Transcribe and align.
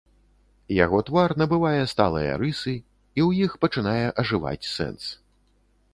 Яго 0.85 1.01
твар 1.09 1.29
набывае 1.41 1.83
сталыя 1.93 2.31
рысы, 2.43 2.73
і 2.79 3.19
ў 3.27 3.49
іх 3.49 3.61
пачынае 3.67 4.05
ажываць 4.25 4.69
сэнс. 4.75 5.03